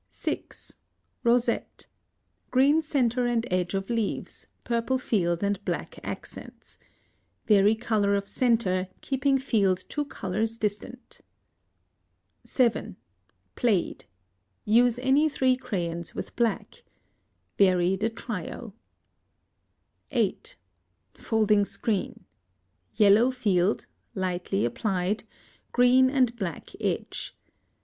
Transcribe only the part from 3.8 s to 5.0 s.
leaves, purple